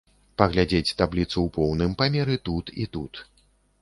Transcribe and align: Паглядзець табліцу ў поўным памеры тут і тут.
Паглядзець 0.41 0.95
табліцу 1.01 1.33
ў 1.33 1.49
поўным 1.57 1.91
памеры 1.99 2.39
тут 2.49 2.65
і 2.85 2.89
тут. 2.99 3.13